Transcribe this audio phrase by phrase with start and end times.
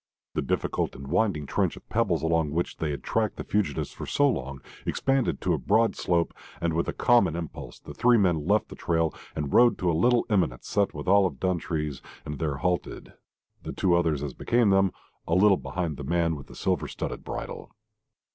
[0.33, 4.07] The difficult and winding trench of pebbles along which they had tracked the fugitives for
[4.07, 8.47] so long, expanded to a broad slope, and with a common impulse the three men
[8.47, 12.39] left the trail, and rode to a little eminence set with olive dun trees, and
[12.39, 13.13] there halted,
[13.61, 14.91] the two others, as became them,
[15.27, 17.71] a little behind the man with the silver studded bridle.